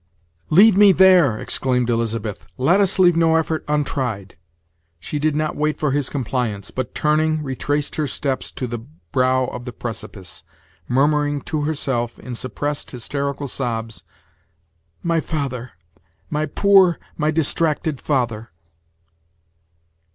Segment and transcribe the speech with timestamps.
[0.49, 4.35] "Lead me there," exclaimed Elizabeth; "let us leave no effort untried."
[4.99, 9.45] She did not wait for his compliance, but turning, retraced her steps to the brow
[9.45, 10.41] of the precipice,
[10.87, 14.01] murmuring to herself, in suppressed, hysterical sobs,
[15.03, 15.73] "My father!
[16.31, 18.49] my poor, my distracted father!"